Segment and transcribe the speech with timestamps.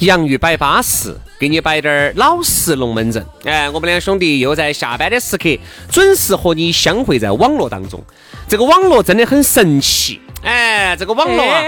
[0.00, 3.24] 洋芋摆巴适，给你摆点儿老实龙门阵。
[3.44, 5.48] 哎，我们两兄弟又在下班的时刻
[5.90, 8.02] 准时和你相会在网络当中。
[8.46, 10.20] 这个网络真的很神奇。
[10.42, 11.62] 哎，这个网络啊，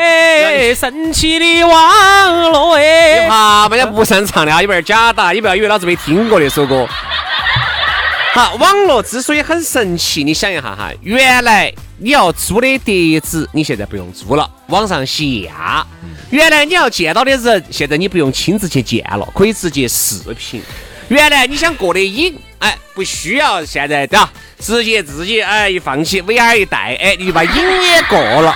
[0.74, 6.86] 神奇的网络哎，啊，人家不擅长的啊，有点假打，你不要以为老子没听过那首歌。
[8.34, 15.86] 好，网络之所以很神奇，你想一下哈，原来你要租的碟子，你现在不用租了，网上下。
[16.30, 20.62] 原来你要见到的人，现在你不用亲自去见了，可以直接视频。
[21.08, 24.30] 原来你想过的瘾，哎，不需要现在对吧？
[24.60, 28.54] 直接自己哎一放起 VR 一戴，哎，你就把瘾也过了。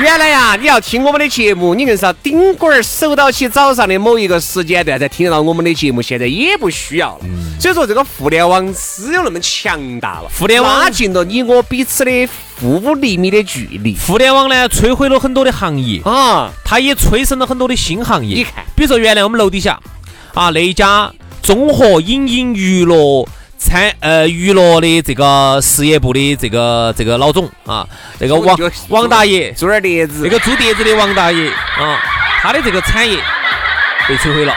[0.00, 7.24] 原来呀，你要听我们的节目，你硬是要顶管儿守到起早上的某一个时间段才听得到我们的节目，现在也不需要了。
[7.60, 16.50] 所以说，这个互联网只有那么强大了，互联网拉近了你我彼此的负厘米的距离互联网呢，摧毁了很多的行业，啊！
[16.64, 18.36] 它也催生了很多的新行业。
[18.36, 19.78] 你看，比如说原来我们楼底下
[20.32, 21.12] 啊那一家
[21.42, 23.28] 综合影音娱乐
[23.60, 27.86] 餐呃娱乐的这个事业部的这个这个老总啊，
[28.18, 32.00] 那个王王大爷，做点碟子，那个做碟子的王大爷啊，
[32.40, 33.18] 他的这个产业
[34.08, 34.54] 被摧毁了。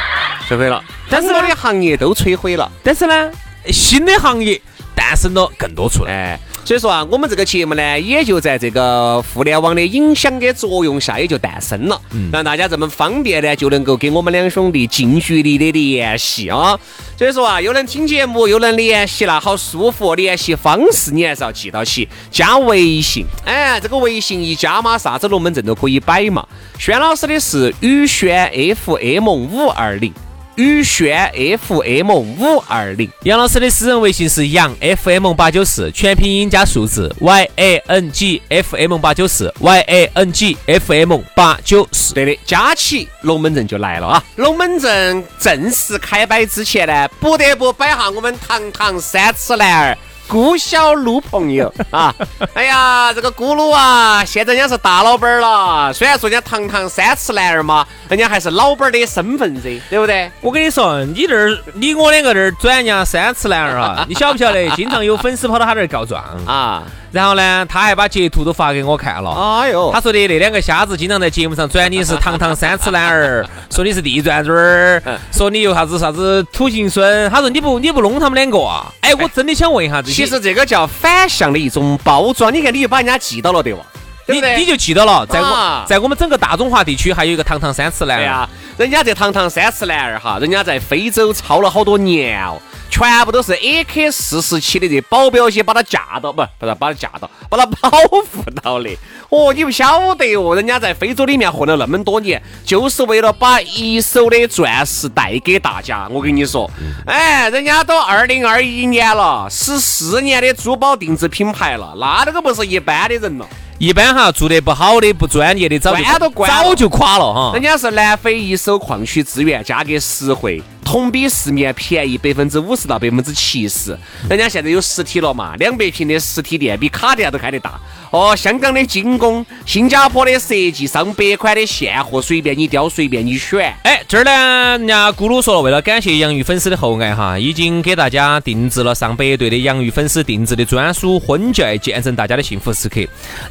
[0.50, 2.70] 摧毁了，但是他的行业都摧毁了。
[2.84, 3.32] 但是呢，
[3.72, 4.62] 新的行业
[4.94, 6.12] 诞生了更多出来。
[6.12, 12.02] 哎，所以说啊，我们这个节目呢，也就在这个互联网的影响跟作用下，也就诞生了，
[12.32, 16.80] 让大家这么方便呢，就能够跟我们两兄弟近距离的联系啊。
[17.18, 20.16] 所以说啊，又能听节目，又能联系了，好舒服。
[20.16, 23.26] 联系方式你还是要记到起，加微信。
[23.46, 26.48] 哎，这个微信一加嘛，啥子龙门阵都可以摆嘛。
[26.80, 28.50] 轩老师的是宇轩
[28.86, 30.14] FM 五二零。
[30.56, 31.32] 宇轩
[31.68, 40.56] FM 五二零，杨老师的私人微信是杨 FM 八九四，全拼音加数字 Y A N G F M 八九四 Y A N G
[40.68, 42.14] F M 八九四。
[42.14, 44.24] 对的，加起龙门阵就来了啊！
[44.36, 49.98] 龙门阵正式开摆之前呢，不得不摆下我们堂堂三尺男儿。
[50.28, 52.14] 顾小鹿朋友啊，
[52.56, 55.94] 哎呀，这个咕噜啊，现在人家是大老板儿了。
[55.94, 60.32] 虽然说人家堂堂三尺男儿嘛，人家还是老板儿的身份噻，对不对？
[60.42, 64.70] 我跟你说，你这儿你我两个这儿转人家三尺男儿啊，你晓不晓得？
[64.76, 69.30] 经常有粉丝跑到他这儿告状啊，然后呢，他还把截图都发给我看了。
[69.30, 75.02] 哎呦，他说的那两个瞎子经常在节目上 转你是堂堂三尺男儿，说你是地转转儿，
[75.32, 77.30] 说你又啥子啥子土行孙。
[77.30, 78.92] 他说你不你不弄他们两个啊？
[79.02, 82.52] 哎，我真的想问一下这些其实这个叫反向的一种包装。
[82.52, 83.84] 你看，你又把人家记到了，对吧？
[84.26, 88.20] 对你你就记到了，在我、啊在我们整个大中华地区还有一个堂堂三尺男儿。
[88.20, 92.58] 对呀、人家这堂堂三尺男儿哈，人家在非洲操了好多年哦，
[92.90, 98.24] 全部都是 AK 四十七的这保镖些把他架到，不不是把他架到，把他保护
[98.62, 98.90] 到的。
[99.30, 106.08] 哦，你不晓得哦，人家在非洲里面混了那么多年，就是为了把一手的钻石带给大家。
[106.10, 106.70] 我跟你说，
[107.06, 113.46] 哎，人家都二零二一年了，十四年的珠宝定制品牌了，那这个不是一般的人了。
[113.84, 117.62] 一般哈做得不好的、不专业的，早就早就垮了哈人。
[117.62, 123.98] 家是南非一手矿区资源，价格实惠，同比市面便宜百分之五十到百分之七十。
[124.30, 127.80] 人家现在有实体了嘛，两百平的实体店比卡地亚都开得大。
[128.12, 133.76] 哦，香港的精工，新加坡的设计，上百款的现货，随便你挑，随便你选。
[133.84, 143.02] 哎，这儿呢，人家咕噜说了，为了感谢洋芋粉丝的厚爱哈，已经给大家定制了上百对的洋芋粉丝定制的专属婚戒，见证大家的幸福时刻。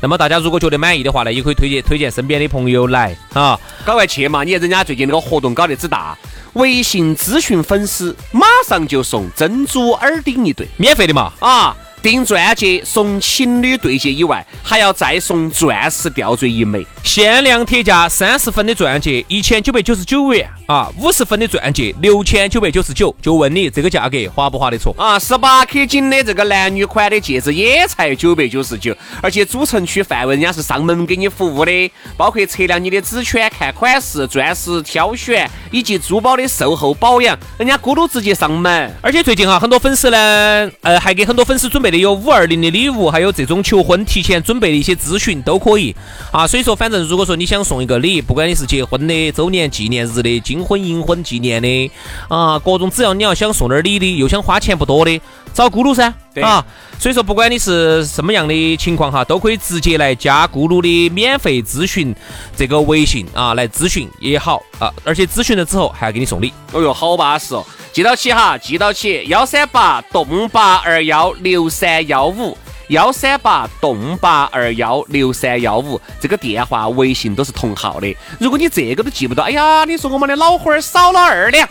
[0.01, 3.59] 那么大家如果觉得满意的话呢，也可以推荐推荐身边的朋友来啊。
[3.85, 4.45] 赶快去嘛！
[4.45, 6.17] 你看人家最近那个活动搞得之大，
[6.55, 10.69] 微信咨询粉丝马上就送珍珠耳钉一对。
[10.77, 23.15] 免费的嘛，啊，订钻戒送情侣对戒以外，还要再送钻石吊坠一枚，限量特价三十分的钻戒一千九百九十九元啊，五十分的钻戒六千九百九十九。
[23.23, 25.17] 就问你这个价格划不划得着啊？
[25.17, 38.93] 十八 K 金的这个男女款的戒指也才九百九十九，而且主城区范围人家是上门给你服务的，包括测量你的指圈、看款式、钻石挑选以及珠宝的售后保养，人家咕噜直接上门。
[39.01, 41.92] 而且最近哈，很多粉丝呢，呃，还给很多粉丝准备。
[41.99, 45.95] 有五二零的礼物，还有这种求婚提前准备的一些咨询都可以
[46.31, 46.47] 啊。
[46.47, 51.91] 所以说，反正如果说你想送一个礼，不管你是结婚的、周年纪念日的、金婚银婚纪念的
[52.29, 55.21] 啊，各种只要你要想送点礼的，又想花钱不多的，
[55.53, 56.13] 找咕噜噻
[56.43, 56.65] 啊。
[56.99, 62.15] 所以说，不管你是什么样的情况哈，都可以直接来加咕噜的免费咨询
[62.57, 64.93] 这个微信啊，来咨询也好啊。
[65.05, 66.53] 而且咨询了之后还要给你送礼。
[66.73, 67.65] 哦哟，好巴适哦。
[67.93, 72.57] 记到起哈，记到起，幺三八栋八二幺六三幺五，
[72.89, 78.17] 幺三八栋八二幺六三幺五，这个电话、微信都是同号的。
[78.39, 81.69] 如果你这个都记不到，哎呀，你说我们的老花儿少了二两，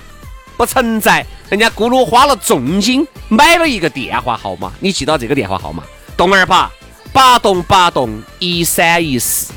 [0.61, 5.81] 不存在，人家咕噜花了重金买了一个电话号码，你记到这个电话号码，
[6.15, 6.71] 栋二八
[7.11, 9.51] 八栋八栋一三一四，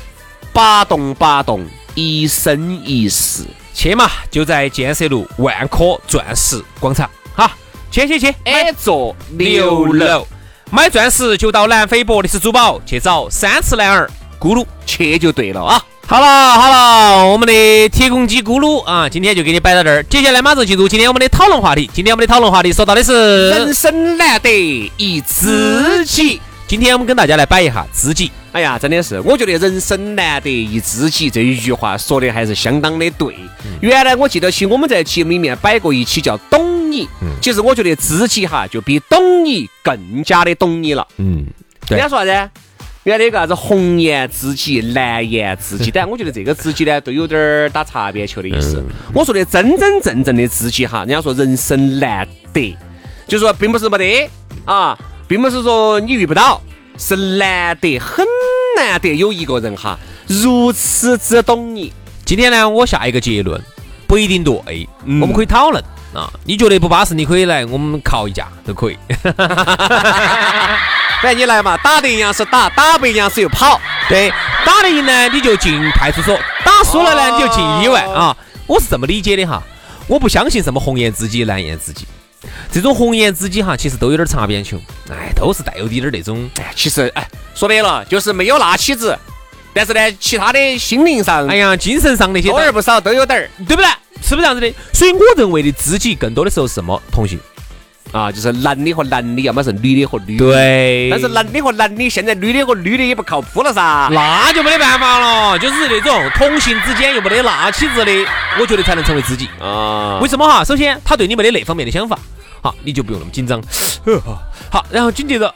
[0.51, 1.63] 八栋八栋
[1.93, 3.43] 一生一世。
[3.71, 7.07] 去嘛，就在建设路万科钻石广场。
[7.35, 7.51] 哈，
[7.91, 10.25] 去去去，A 座六楼，
[10.71, 14.09] 买钻石就到南非博利斯珠宝去找三次男儿
[14.39, 15.85] 咕噜，去就对了啊。
[16.07, 20.03] 好了好了，我们的铁公鸡咕噜啊，今天就给你摆到这儿。
[20.03, 21.89] 接下来马上进入今天我们的讨论话题。
[21.91, 26.39] 今天我们的讨论话题说到的是人生难得一知己。
[26.67, 28.31] 今天我们跟大家来摆一下知己。
[28.51, 33.35] 哎呀，真的是，我觉得人生难得一知己这一句话说的还是相当的对。
[33.81, 37.09] 原来我记得起我们在节目里面摆过一期叫懂你，
[37.41, 41.07] 其实我觉得知己哈就比懂你更加的懂你了。
[41.17, 41.47] 嗯，
[41.89, 42.51] 人家说啥子？
[43.05, 48.83] 原来那个啥子红颜知己、蓝颜知己，但我觉得这个知己呢都有点打擦边球的意思。
[49.13, 52.75] 我说的真真正正的知己哈，人家说人生难得，
[53.27, 54.27] 就说并不是没得
[54.65, 54.97] 啊，
[55.27, 56.59] 并不是说你遇不到。
[56.97, 58.25] 是难得很
[58.77, 61.91] 难得有一个人哈如此之懂你。
[62.23, 63.61] 今天呢，我下一个结论
[64.07, 66.31] 不一定对，我们可以讨论啊。
[66.45, 68.97] 你觉得不巴适，你可以来我们靠一架都可以。
[71.25, 73.81] 反正你来嘛，打得赢是打，打不赢是又跑。
[74.07, 74.31] 对，
[74.63, 78.37] 打得赢呢你就进派出所，打输了呢你就进医院啊。
[78.67, 79.59] 我是这么理解的哈，
[80.05, 82.05] 我不相信什么红颜知己、蓝颜知己。
[82.71, 84.79] 这种红颜知己哈，其实都有点擦边球，
[85.09, 89.17] 哎，都是带有点点那种，哎，其实哎，说白了就是没有那妻子，
[89.73, 93.89] 但是呢，其他的心灵上，哎呀，精神上那些多而不少都有点儿，对不对？
[94.21, 94.71] 是不是这样子的？
[94.93, 97.01] 所以我认为的知己更多的时候是什么？
[97.11, 97.39] 同性
[98.15, 100.45] 啊，就是男的和男的，要么是女的和女的。
[100.45, 101.09] 对。
[101.11, 104.07] 但是男的和男的，现在女的和女的也不靠谱了噻。
[104.09, 108.11] 那就没得办法了，就是那种同性之间又没得那妻子的，
[108.57, 110.19] 我觉得才能成为知己啊。
[110.21, 110.63] 为什么哈？
[110.63, 112.17] 首先，他对你没得那方面的想法。
[112.61, 113.61] 好，你就不用那么紧张。
[114.71, 115.53] 好，然后紧接着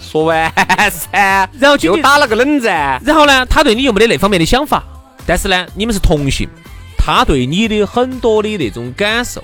[0.00, 0.48] 说完
[0.90, 3.02] 噻， 然后就打了个冷战。
[3.04, 4.84] 然后呢，他对你又没得那方面的想法，
[5.26, 6.48] 但是呢，你们是同性，
[6.96, 9.42] 他对你的很多的那种感受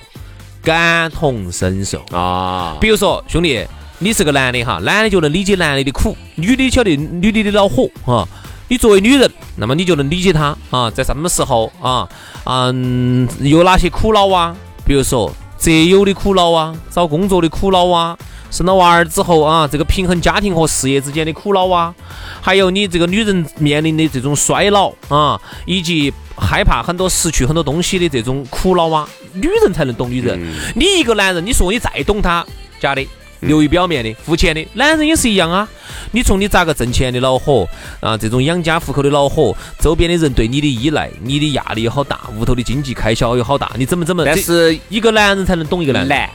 [0.61, 2.77] 感同身受啊。
[2.79, 3.65] 比如说，兄弟，
[3.99, 8.27] 你是个男的哈，男的就能理解男的的苦，女的晓得女的的恼火哈。
[8.67, 12.07] 你作为女人，那么你就能理解她啊，在什么时候啊，
[12.45, 14.55] 嗯，有哪些苦恼啊？
[14.85, 15.31] 比如说。
[15.59, 18.17] 择友的苦恼啊，找工作的苦恼啊，
[18.51, 21.93] 生了娃儿之后啊，这个平衡家庭和事业之间的苦恼啊，
[22.41, 30.39] 还有你这个女人面临的这种衰老啊，以及害怕很多失去很多东西的这种苦恼啊，女人才能懂女人。
[30.75, 32.45] 你一个男人，你说你再懂他，
[32.79, 33.05] 假的。
[33.41, 35.65] 流于表面的、肤浅的，男人也是一样啊。
[36.11, 37.65] 你从你咋个挣钱的恼火
[38.01, 44.25] 啊，这种养家糊口的恼火，周边的人对你的依赖，你的压力有好大，屋头的经济开销有好大，你怎么怎么？
[44.25, 46.29] 但是一个男人才能懂一个男人。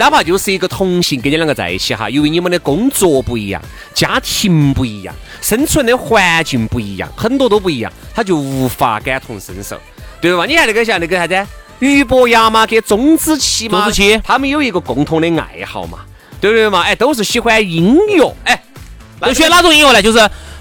[0.00, 3.60] 难，哪怕就是一个同性跟你两个在一起哈，由于你们的工作不一样，
[3.92, 9.78] 家庭不一样，生存的环境不一样，很多都不一样，他就无法感同身受，
[10.20, 10.46] 对吧？
[10.46, 11.46] 你看那个像那个啥子，
[11.80, 15.98] 俞伯牙嘛，跟钟子期嘛，钟子期，他们有一个共同的爱好嘛。
[16.40, 16.80] 对不对嘛？
[16.80, 18.62] 哎，都是喜欢音乐，哎，
[19.20, 20.00] 都选哪种音乐呢？
[20.00, 20.18] 就是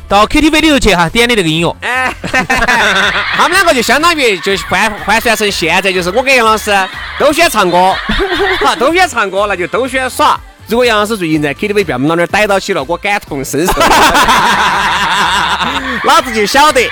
[0.10, 1.76] 到 KTV 里头去哈，点的那个音乐。
[1.82, 2.12] 哎，
[3.38, 6.76] 他们两个就相当于就换换算成现在就是我跟杨老师
[7.20, 7.96] 都喜欢唱歌，
[8.66, 10.38] 好，都喜欢唱歌，那就都喜欢耍。
[10.66, 13.74] 如果杨老师最近在 KTV 被我们老儿逮到起了，我感同身受，
[16.04, 16.90] 老子就晓得，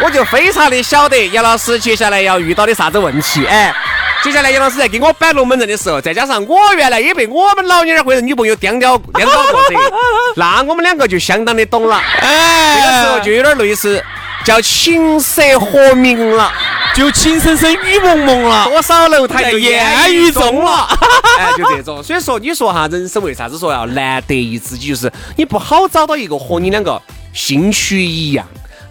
[0.00, 3.74] 我就非常的晓得杨老师接下来要遇到的啥子问题，哎。
[4.22, 9.76] 接下来杨老师在给我摆龙门阵的时候，再加上我原来也被我们老娘儿或者女朋友颠掉颠倒过噻，
[10.36, 11.96] 那我们两个就相当的懂了。
[12.20, 14.02] 哎，这个时候就有点类似
[14.44, 16.52] 叫琴瑟和鸣了，
[16.94, 20.70] 就情深深雨蒙蒙了，多少楼台就烟雨中了。
[20.70, 20.98] 了。
[21.38, 22.02] 哎，就这种。
[22.02, 24.88] 所以说，你说哈，人生为啥子说要难得一知己？
[24.88, 27.00] 就是你不好找到一个和你两个
[27.32, 28.44] 兴趣一样、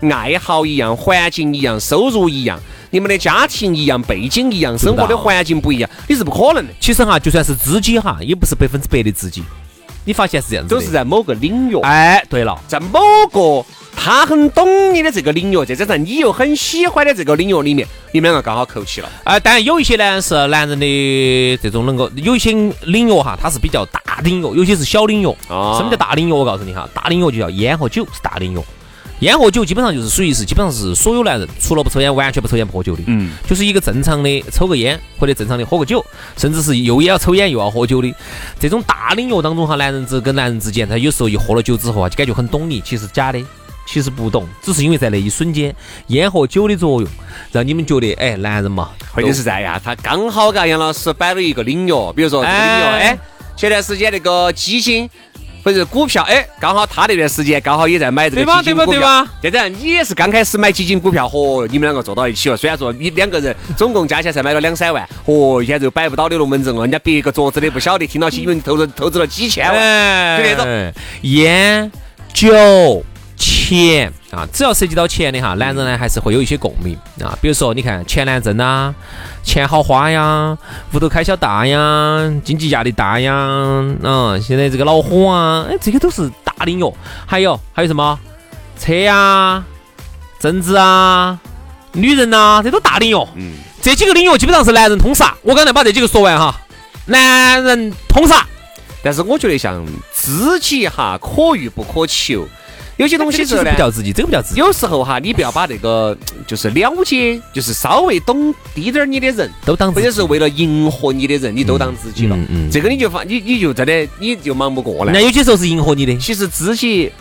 [0.09, 2.57] 爱好一样、环境一样、收入一样。
[2.89, 6.73] 你们的家庭一样，背景一样，生活的环境不一样，你是不可能的。
[6.79, 9.43] 其实哈，就算是知己哈，也不是百分之百的知己。
[10.05, 10.79] 你发现是这样子的？
[10.79, 19.09] 都是在某个领域，哎，对了，在某个他很懂你的这个领域，再加上你又很喜欢的这个领域里面，你们两个刚好扣齐了。
[19.25, 22.53] 啊，当然有一些呢是男人的这种能够，有一些
[22.83, 25.25] 领域哈，它是比较大领域，有些是小领域。
[25.49, 26.31] 哦什么叫大领域？
[26.31, 28.59] 我告诉你哈，大领域就叫烟和酒是大领域。
[29.19, 33.01] 烟和酒基本上就是属于是，基本上是所有男人除了不抽烟，完全不抽烟不喝酒的。
[33.07, 36.05] 嗯，就是一个正常的抽个烟或者正常的喝个酒，
[36.37, 38.13] 甚至是又要抽烟又要喝酒的
[38.59, 43.43] 这种大领域当中哈，男人之跟男人之间，他有时候一喝了酒之后啊，就感觉很懂你，其实假的。
[43.89, 45.73] 其实不懂，只是因为在那一瞬间，
[46.07, 47.09] 烟和酒的作用，
[47.53, 53.19] 让你们觉得，哎，男人嘛，或者是在呀，他刚好嘎杨老师摆了一个领域，比如说这个领域，哎哎，
[53.55, 55.09] 前段时间那个基金。
[55.67, 62.55] 或者是股票，哎，刚好他那段时间刚好也在买这个对吧基金股票，对吧再这样，你也是刚开始买基金股票，嚯，你们两个坐到一起了。
[62.55, 66.83] 虽然说你两个人总共加起来才买了两三万，嚯，一天就摆不到的龙门阵了。
[66.83, 70.93] 人家别个桌子的不晓得，听到起你们投资投资了几千万，哎，就那种
[71.23, 71.91] 烟、
[72.33, 73.03] 酒、
[73.35, 77.35] 钱啊，只要涉及到钱的哈，男人呢还是会有一些共鸣啊。
[77.41, 78.93] 比如说，你看钱难挣啊，
[79.41, 80.55] 钱好花呀，
[80.93, 86.93] 屋头开销大呀，经济压力大呀，嗯，现在这个恼火啊，哎，这些都是大领域。
[87.25, 88.19] 还有还有什么
[88.79, 89.63] 车呀、
[90.39, 91.39] 政治啊、
[91.93, 93.27] 女人呐、这都大领域。
[93.37, 95.33] 嗯，这几个领域基本上是男人通杀。
[95.41, 96.55] 我刚才把这几个说完哈，
[97.07, 98.45] 男人通杀。
[99.03, 102.47] 但是我觉得像知己哈，可遇不可求，
[102.97, 112.35] 有些东西是呢不叫自己，这个不叫自己，有时候哈，你不要把那个就是了解，就是稍微懂滴点儿你的人，都当或者是为了迎合你的人，你都当知己了。
[112.35, 115.21] 嗯嗯这个你就发，你你就真的你就忙不过来那。
[115.21, 117.11] 有些时候是迎合你的，其实知己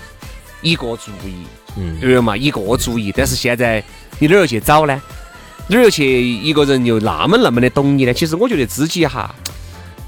[0.62, 1.45] 一个主意，
[1.76, 2.35] 嗯对不对嘛？
[2.35, 3.85] 一个主意，但是现在
[4.18, 5.00] 你哪儿又去找呢？
[5.68, 8.14] 哪儿又去一个人又那么那么的懂你呢？
[8.14, 9.35] 其实我觉得知己哈，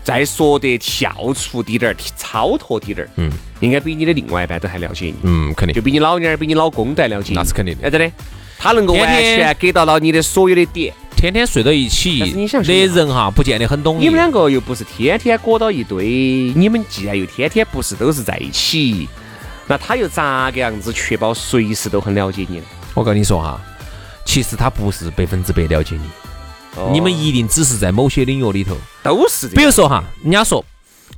[0.08, 3.30] 再说得跳出滴点儿、超脱滴点儿，嗯。
[3.60, 5.14] 应该比你的另外一半都还了解你。
[5.24, 5.74] 嗯，肯定。
[5.74, 7.86] 就比你老娘儿、比你老公都还了解你，那是肯定的。
[7.86, 8.10] 哎，真的，
[8.58, 10.94] 他能够完全给到了你的所有的点。
[11.14, 14.06] 天天睡到一起但是你想的人哈，不见得很懂你。
[14.06, 16.06] 们两个又不是天天裹到一堆，
[16.56, 19.06] 你们既然又天天不是都是在一起，
[19.66, 22.64] 那他又咋个样子确保随时都很了解你呢？
[22.94, 23.60] 我跟你说哈，
[24.24, 26.17] 其实他不是百分之百了解你，哦
[26.92, 29.54] 你们一定只是在某些领域里头，都是这样。
[29.56, 30.64] 比如说哈，人家说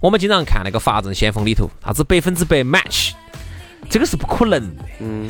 [0.00, 3.10] 我们经常看那个《法证先锋》里头，啥子百分之百 match，
[3.88, 4.84] 这个是不可能的。
[5.00, 5.28] 嗯，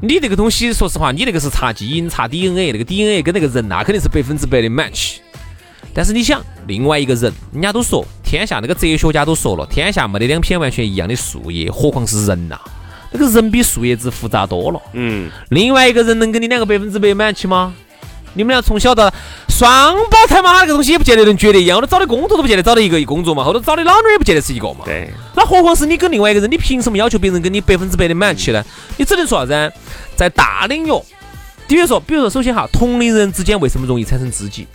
[0.00, 5.16] 你那个东西，说实话，你那个是查基因、查 DNA，那个 DNA 跟那个人那、肯定是百分之百的 match。
[5.92, 12.60] 但是你想，另外一个人，人家都说天下那个哲学家都说了，天下没得两片完全一样的树叶，何况是人呐、
[13.10, 14.80] 那个人比树叶子复杂多了。
[14.92, 17.74] 嗯，另外一个人能跟你两个百分之百 match 吗？
[18.34, 19.12] 你们俩从小到
[19.60, 24.86] 双胞胎嘛，那个东西也不见得能绝对一样，我都找的工作都不见得找到一个工作嘛，后头找的老妞也不见得是一个嘛。
[24.86, 28.64] 对，那何况是你跟另外一个人，你凭什么要求别人跟你百分之百的 match 呢？
[28.96, 29.72] 你只能说啥子？
[30.16, 31.02] 在大领域，
[31.68, 34.66] 比如说，比如说，首先哈，同龄人之间为什么容易产生知己？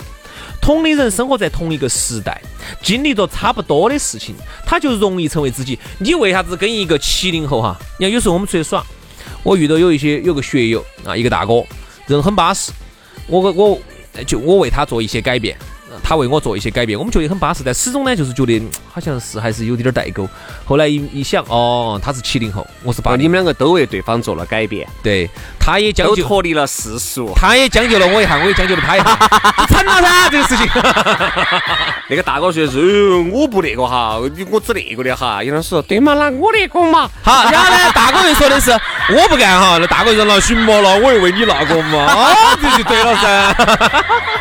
[0.61, 2.39] 同龄人生活在同一个时代，
[2.83, 4.35] 经历着差不多的事情，
[4.67, 5.79] 他就容易成为知己。
[5.97, 7.75] 你为啥子跟一个七零后哈？
[7.97, 8.85] 你看有时候我们出去耍，
[9.41, 11.63] 我遇到有一些有个学友啊，一个大哥，
[12.05, 12.71] 人很巴适，
[13.25, 13.79] 我我
[14.23, 15.57] 就我为他做一些改变。
[16.03, 20.27] 他为我做一些改变，我们觉得很巴适，但始终呢，就是觉得嗯好像是还是有点儿代沟。
[20.65, 25.29] 后来一一想，哦，他是七零后，我是八你们两个都为对方做了改变，对，
[25.65, 27.33] 他也将就，脱离了世俗。
[27.35, 29.17] 他也将就了我一下，我也将就 了他一下，
[29.57, 30.69] 就成了噻这个事情。
[32.07, 35.43] 那个大哥说的是，呃我不那个哈，我只那个的哈。
[35.43, 37.09] 杨老师说，对嘛，那我那个嘛。
[37.23, 43.55] 好，然后呢，大哥又说的是我不干哈，那大哥就那行嘛，那我又为你那个嘛， 啊，这就对了噻，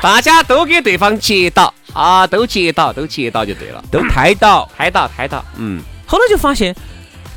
[0.02, 4.68] 大家都给对方接到啊，都接到，都接到就对了，都猜到。
[4.76, 6.74] 猜到，猜到，嗯，后来就发现，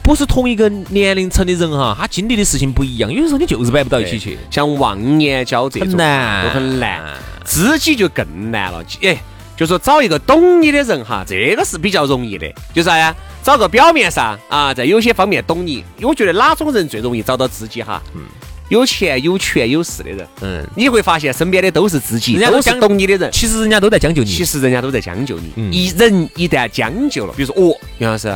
[0.08, 4.40] 不是同一个年龄层的人哈，他经历的事情不一样，有的时候你就是摆不到一起去。
[4.50, 7.02] 像忘年交这种很难都很难，
[7.44, 8.82] 知己就更难了。
[9.02, 9.18] 哎，
[9.58, 12.50] 就说找一个懂你的人哈，这个是比较容易的。
[12.74, 13.14] 就啥呀？
[13.44, 15.84] 找个表面上啊，在有些方面懂你。
[16.02, 18.02] 我觉得哪种人最容易找到知己哈？
[18.16, 18.22] 嗯，
[18.70, 23.30] 有钱有权有势的人，嗯，你会发现身边的都是知己，人家都是懂你的人。
[23.34, 24.32] 其实人家都在将就你。
[24.32, 28.34] 其实人家都在将就你，嗯一人一旦将就了，比如说哦，杨老师，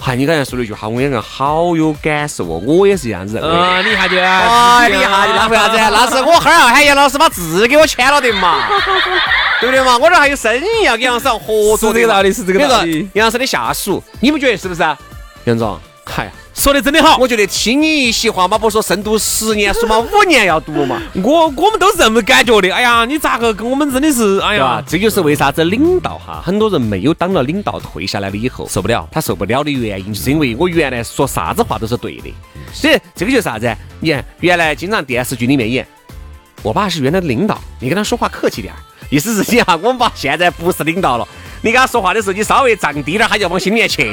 [0.00, 3.58] 嗨，你刚才说了一句话，我两个好有感受哦，我也是这样子认为的。
[3.58, 5.76] 啊，你一下就哎，你一下就那为啥子？
[5.76, 8.68] 那是我哈儿要喊杨老师把字给我签了的嘛，
[9.60, 9.98] 对不对嘛？
[9.98, 14.82] 我这还有生意要跟杨老师合作这个道理是这个道理杨老师的下属，你们觉得是不是？
[15.44, 17.16] 杨总，嗨呀，说的真的好。
[17.18, 22.74] 我觉得听你一席话嘛，不说深读十年书嘛，五年要读嘛，我我们都是这么感觉的。
[22.74, 29.08] 哎呀，你咋个跟我们真的是，哎呀？，这就是为啥子领导哈，很多人没有当了领导退下来了以后受不了。
[29.12, 32.34] 他受不了的原因，就是因为我原来说啥子话都是对的。
[32.72, 33.72] 所以这个就是啥子？
[34.00, 35.86] 你看，原来经常电视剧里面演，
[36.64, 38.78] 我爸是原来的领导，你跟他说话客气点儿。
[39.10, 41.28] 意思是你哈，我们爸现在不是领导了，
[41.62, 44.02] 你跟他说话的时候，你稍微降低点儿，他就往心里面去。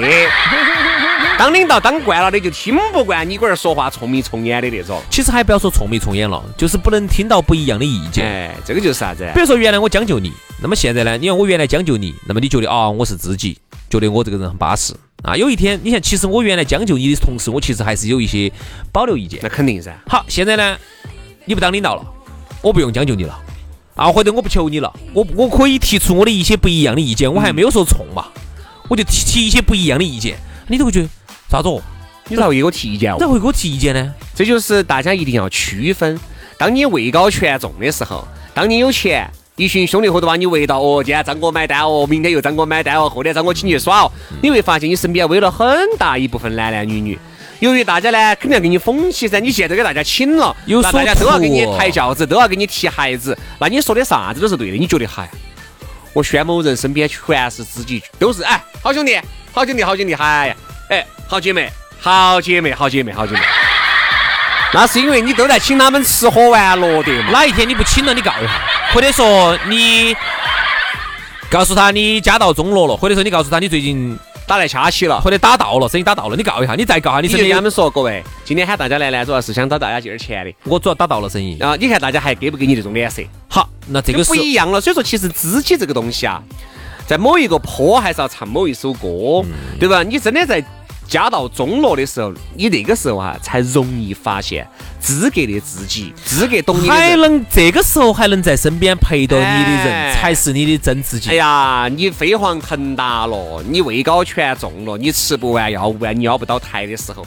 [1.40, 5.02] 当领导当惯了的，就听不惯你龟儿说话冲眉冲眼的那种。
[5.10, 8.26] 其实还不要说冲眉冲眼了，就是不能听到不一样的意见。
[8.26, 9.30] 哎，这个就是啥子？
[9.34, 11.18] 比如说原来我将就你，那么现在呢？
[11.18, 13.58] 你看我原来将就你，那么你觉得啊、我是知己，
[13.90, 15.36] 觉得我这个人很巴适啊。
[15.36, 18.52] 有一天，你看，其实我原来将就你的同时，我其实还是有一些
[18.94, 19.40] 保留意见。
[19.44, 19.94] 那肯定噻。
[20.08, 20.78] 好，现在呢，
[21.44, 22.06] 你不当领导了，
[22.62, 23.38] 我不用将就你了
[23.96, 28.28] 啊，或者我不求你了，我我可以提出我的一些不一样的意见，我还没有说冲嘛，
[28.88, 30.38] 我就提提一些不一样的意见，
[30.68, 31.10] 你都会觉得
[31.56, 31.82] 啥子哦？
[32.28, 33.18] 你咋会给我提意见哦？
[33.18, 34.14] 咋会给我提意见呢？
[34.36, 36.20] 这就是大家一定要区分。
[36.58, 45.66] 当你位高权重的时候，当你有钱，一群兄弟伙都把你围到，哦，今天张哥买单哦，明天又张哥买单哦，后天张哥请你去耍哦，你会发现你身边围了很
[45.98, 47.18] 大一部分男男女女。
[47.62, 54.76] 由于大家呢，肯定要给你捧起噻，你现在给大家请了，有那大家都要给你抬轿子，都要给你提孩子，那你说的啥子都是对的。
[54.76, 55.30] 你觉得嗨，
[56.12, 59.18] 我宣某人身边全是知己，都是哎，好兄弟，
[59.54, 60.56] 好兄弟，好兄弟，嗨呀，
[60.90, 63.40] 哎，好姐妹，好姐妹，好姐妹，好姐妹。
[64.74, 67.32] 那是因为你都在请他们吃喝玩乐的嘛。
[67.32, 68.52] 哪一天你不请了，你告一下，
[68.94, 70.16] 或者说你
[71.50, 75.22] 告诉他你家道中落了，或者说你告诉他你最近打来掐起了。
[75.22, 80.54] 或者打到了，生意打到了，你告一下，你再告下你身边你就跟他们说，各位，今天喊大家来呢，主要是想找大家借点钱的。
[80.66, 81.58] 我主要打到了生意。
[81.60, 83.24] 啊，你看大家还给不给你这种脸色？
[83.48, 84.82] 好，那这这个个是不一样了。
[84.82, 86.44] 所以说，其实知己这个东西啊，
[87.08, 89.08] 在某一个坡还是要唱某一首歌，
[89.44, 90.04] 嗯对吧？
[90.04, 90.64] 你真的在
[91.08, 94.68] 家道中落的时候，你那个时候啊，才容易发现
[95.00, 96.96] 资格的自己，资格懂你的人。
[96.96, 101.30] 还能这个时候还能在身边陪着你的哎人，才是你的真自己。
[101.30, 107.24] 哎呀，你飞黄腾达了，你位高权重了，你吃不完要不完，你要不到台的时候，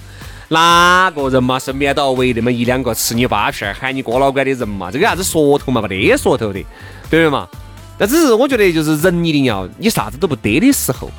[0.48, 4.90] 哪个人嘛身边都要围那么一两个吃你巴片儿喊你哥老倌的人嘛？
[4.90, 5.81] 这个啥子说头嘛？
[5.83, 6.66] 没得说头的，对不
[7.11, 7.46] 对嘛？
[7.98, 11.11] 那只是我觉得就是人一定要你啥子都不得的时候，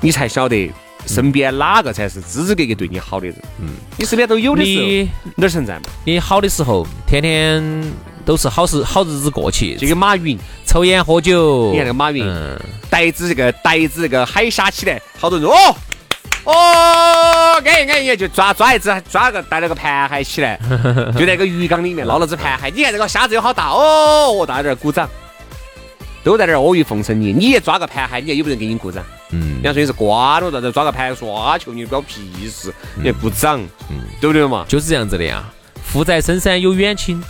[0.00, 0.72] 你才晓得
[1.06, 3.36] 身边哪个才是支支格格对你好的人。
[3.60, 5.82] 嗯，你身边都有的时候你哪儿存在嘛？
[6.04, 7.92] 你好的时候，天天
[8.24, 11.70] 都是好事好日子过去，这个马云，抽烟喝酒。
[11.72, 12.58] 你看那个马云，嗯，
[12.90, 15.76] 逮只这个逮只这个海虾起来，好多人哦
[16.44, 20.58] 哦，安逸安逸，就抓抓一只，抓个带了个盘海起来，
[21.18, 22.70] 就在个鱼缸里面捞了只盘海。
[22.70, 25.08] 你看这个虾子有好大哦，大家在这儿鼓掌，
[26.22, 27.32] 都在这儿阿谀奉承你。
[27.32, 29.04] 你也抓个盘海，你还有没有人给你鼓掌？
[29.30, 33.60] 嗯人家说你是瓜了，在这抓个盘耍求，你关我屁事，你还鼓掌，
[34.20, 34.64] 对不对嘛？
[34.68, 35.44] 就是这样子的呀。
[35.82, 37.22] 富在深山有远亲，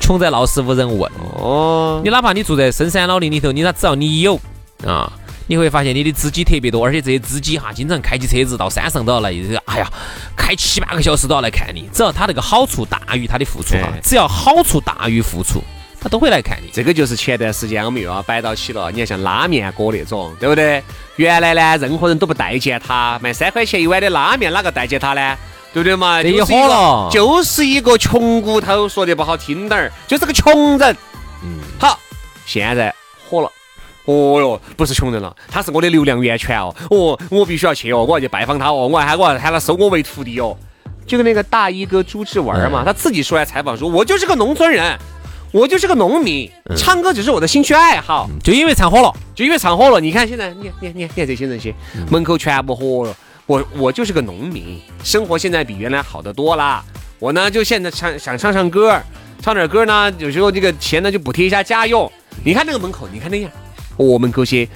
[0.00, 1.10] 穷在闹市无人问。
[1.34, 4.38] 哦，你哪怕你住在深山老林里头，你那只要你有
[4.86, 5.10] 啊，
[5.46, 9.34] 你会发现你的知己特别多，而且这些知己哈，经常开起车子到山上都要来，
[9.66, 9.90] 哎呀，
[10.36, 11.88] 开七八个小时都要来看你。
[11.92, 15.62] 只要他那个好处大于他的付出哈哎，只要好处大于付出，
[16.00, 16.70] 他都会来看你。
[16.72, 20.82] 这个就是前段时间我们又要摆到起了，你看像拉面哥那种，对不对？
[21.16, 25.36] 原来呢，任何人都不待见他，卖三块钱一碗的拉面，哪个待见他呢？
[25.72, 26.22] 对不对嘛？
[26.22, 30.96] 这一就是一个火了就是一个穷骨头，说的不好听点儿，就是个穷人。
[31.44, 31.98] 嗯，好，
[32.44, 32.92] 现在
[33.28, 33.50] 火了。
[34.06, 36.74] 哦哟，不是穷人了，他是我的流量源泉哦。
[36.90, 40.56] 哦，我必须要去哦，我要去拜访他哦，我还喊我要喊他收我为徒弟哦。
[41.06, 44.98] 就跟那个大衣哥朱志文儿嘛，他自己出来采访说，我就是个农村人，
[45.52, 48.30] 我就是个农民，唱歌只是我的兴趣爱好。
[48.42, 51.74] 就因为唱火了，就因为唱火了，你看现在，你看，你看，你看，你看这些人些，
[52.08, 53.16] 门口全部火了。
[53.46, 56.84] 我我就是个农民，生活现在比原来好得多啦。
[57.18, 59.02] 我呢，就现在唱想唱唱歌，
[59.42, 62.10] 唱点歌呢，有时候这个钱呢就补贴一下家用。
[62.44, 63.50] 你看那个门口，你看那样，
[63.96, 64.68] 我，门口些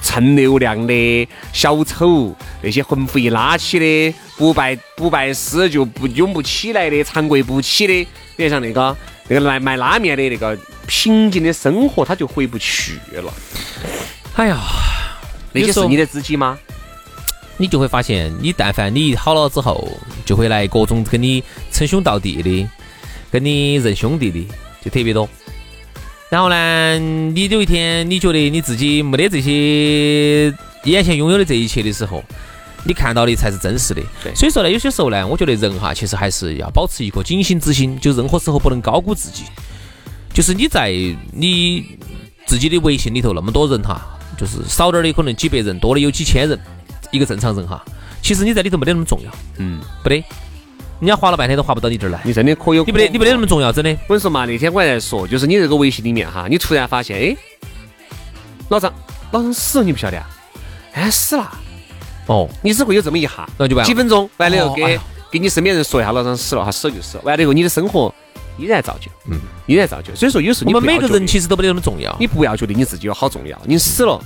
[0.00, 2.32] 蹭流量的小丑，
[2.62, 7.92] 那些魂不一拉起的，不拜不拜师就不涌不起来的，长跪不起的，
[8.36, 8.96] 你看像那个
[9.28, 13.32] 那个来卖拉面的那个平静的生活，他就回不去了。
[14.34, 14.58] 哎呀，
[15.52, 16.58] 那些是你的知己吗？
[17.58, 22.68] 你就会发现，你但凡你好了之后，就会来各种跟你称兄道弟的，
[23.30, 24.48] 跟你认兄弟的，
[24.82, 25.28] 就特别多。
[26.28, 30.46] 然后呢，你有一天你觉得你自己没得这些
[30.84, 32.24] 眼前拥有的这一切的时候，
[32.84, 34.02] 你看到的才是真实的。
[34.34, 39.44] 所以说呢，有些时候呢，我觉得人哈，其实还是要保持一颗警醒之心，就任何时候不能高估自己。
[40.34, 40.90] 就是你在
[41.32, 41.98] 你
[42.46, 46.58] 自己的微信里头那么多人哈，就是少点儿的可能几百人，多的有几千人，
[47.10, 47.84] 一个正常人哈，
[48.22, 50.16] 其实你在里头没得那么重要，嗯，不得，
[51.00, 53.90] 人家划了半天都划不到你这儿来，你真的可有，你不得，你不得那么重要，真的。
[53.90, 57.36] 我跟你说嘛，那天我还在说，就是你这个微信里面哈，你突然发现，哎，
[58.70, 58.90] 老张，
[59.32, 60.26] 老张死了，你不晓得啊？
[60.94, 61.58] 哎，死了，
[62.26, 64.98] 哦，你只会有这么一下，那就几分钟，完了以后给、
[65.30, 68.14] 给你身边人说一下，老张死了，他死了就死了，完了以后你的生活
[68.58, 70.14] 依然照旧，嗯，依然照旧。
[70.14, 72.14] 所以说有时候我们每个人其实都没得那么重要。
[72.20, 74.20] 你不要觉得你自己有好重要，你死了，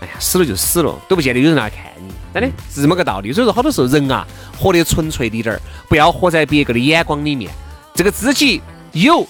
[0.00, 3.32] 哎呀，死了就死了，都不见得有人来看你，真的是这么个道理。
[3.32, 4.26] 所以说，好多时候人啊，
[4.58, 7.50] 活得纯粹一点儿，不要活在别个的眼光里面。
[7.94, 8.60] 这个知己
[8.92, 9.26] 有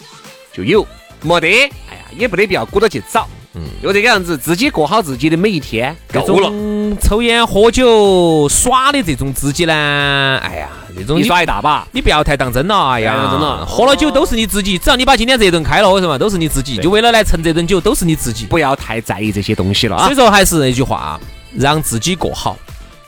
[0.53, 0.87] 就有，
[1.23, 1.49] 没得，
[1.91, 3.27] 哎呀，也不得必要鼓捣去找。
[3.55, 6.51] 嗯，就这个样子，自己过好自己的每一天，这够了。
[6.89, 16.77] 种抽烟喝酒耍的这种知己呢，哎呀，这种耍一大把，你不要太当真了，哎呀，当真了喝了酒都是你自己，只要你把今天这顿开了，我说嘛都是你自己？
[16.79, 18.47] 就为了来蹭这顿酒，都是你自己。
[18.47, 20.17] 不要太在意这些东西了啊所以。
[20.17, 21.21] 说还是那句话，
[21.55, 22.57] 让自己过好，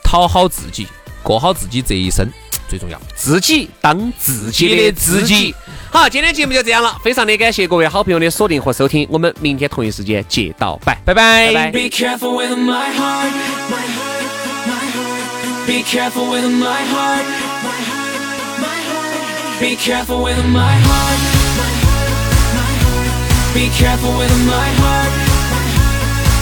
[0.05, 0.87] 讨好自己，
[1.23, 2.29] 过好自己这一生
[2.69, 3.01] 最重要。
[3.17, 5.55] 自己当自己的自己。
[5.93, 11.53] 好，今天节目就这样了，非常的感谢各位好朋友的锁定和收听，我们明天同一时间接到拜，拜拜。
[11.53, 11.73] 拜。
[11.73, 13.33] Be careful with my heart,
[13.69, 14.23] my heart,
[14.67, 15.67] my heart.
[15.67, 17.25] Be careful with my heart,
[17.61, 18.23] my heart,
[18.61, 19.61] my heart.
[19.61, 21.19] Be careful with my heart,
[21.59, 23.53] my heart, my heart.
[23.53, 25.11] Be careful with my heart,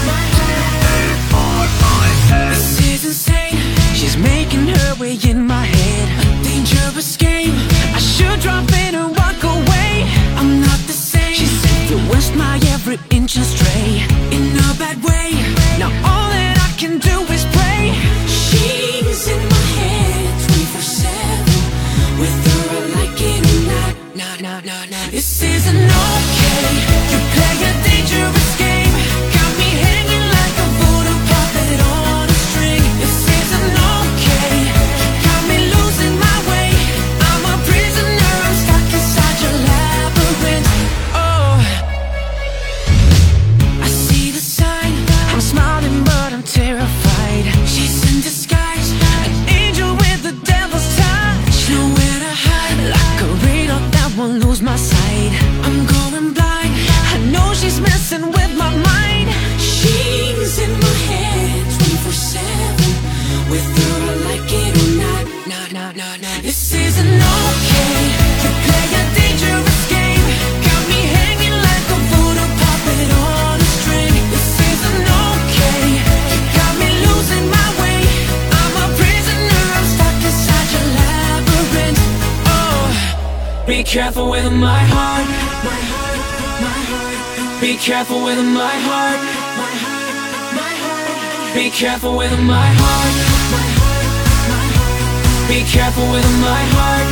[0.06, 0.60] my heart,
[1.32, 2.52] my heart.
[2.54, 3.56] This is insane.
[3.94, 6.08] She's making her way in my head.
[6.20, 7.54] A dangerous game.
[7.94, 9.17] I should drop in a.
[12.08, 15.32] influenced my every inch and stray in a bad way.
[15.78, 17.92] Now all that I can do is pray.
[18.26, 22.20] She's in my head 24 7.
[22.20, 24.16] With her, I like it or not.
[24.16, 25.10] Nah, nah, nah, nah.
[25.10, 26.17] This isn't okay.
[84.18, 85.28] Careful with my heart.
[85.62, 86.18] My heart,
[86.66, 87.60] my heart.
[87.60, 89.20] Be careful with my heart.
[90.58, 91.54] My heart.
[91.54, 93.14] Be careful with my heart.
[93.54, 94.08] My heart.
[95.48, 97.08] Be careful with my heart.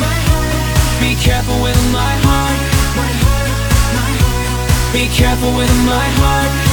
[0.00, 1.00] My heart.
[1.02, 2.56] Be careful with my heart.
[2.96, 3.52] My heart,
[4.00, 4.92] my heart.
[4.94, 5.66] Be careful with.
[5.86, 6.65] My heart,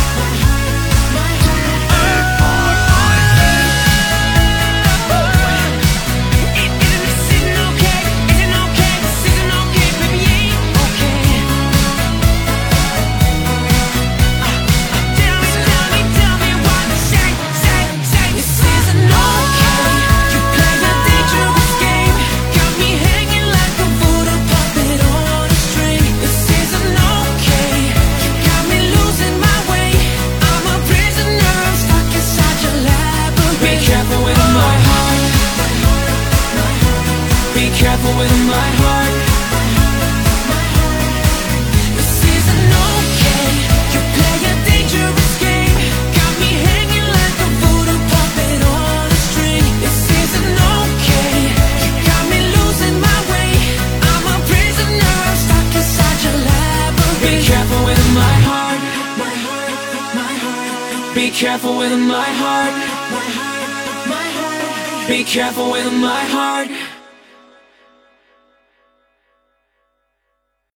[65.34, 66.70] careful with my heart.